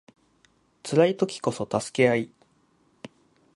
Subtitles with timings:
[0.81, 2.31] 辛い時こそ助け合い